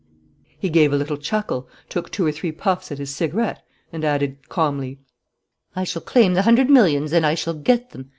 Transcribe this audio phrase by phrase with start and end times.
[0.57, 3.63] He gave a little chuckle, took two or three puffs at his cigarette,
[3.93, 4.97] and added, calmly:
[5.75, 8.09] "I shall claim the hundred millions and I shall get them.